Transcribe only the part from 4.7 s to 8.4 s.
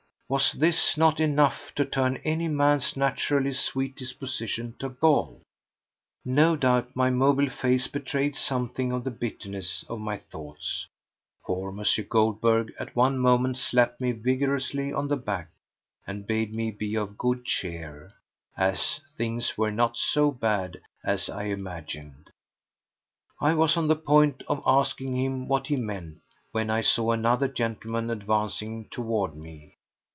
to gall? No doubt my mobile face betrayed